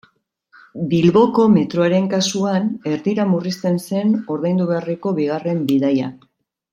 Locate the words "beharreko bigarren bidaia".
4.71-6.09